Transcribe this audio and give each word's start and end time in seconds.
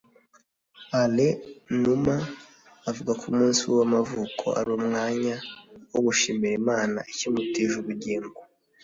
Alain 1.01 1.37
Numa 1.81 2.15
avuga 2.89 3.11
ko 3.19 3.23
umunsi 3.33 3.61
we 3.65 3.73
w’amavuko 3.79 4.45
ari 4.59 4.69
umwanya 4.77 5.35
wo 5.91 5.99
gushimira 6.07 6.53
Imana 6.61 6.99
ikimutije 7.11 7.73
ubugingo 7.81 8.37